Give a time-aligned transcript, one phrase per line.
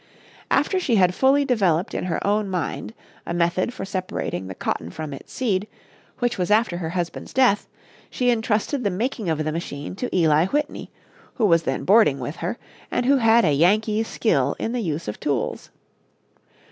[0.49, 4.89] After she had fully developed in her own mind a method for separating the cotton
[4.89, 5.67] from its seed,
[6.17, 7.67] which was after her husband's death,
[8.09, 10.89] she intrusted the making of the machine to Eli Whitney,
[11.35, 12.57] who was then boarding with her,
[12.89, 15.69] and who had a Yankee's skill in the use of tools.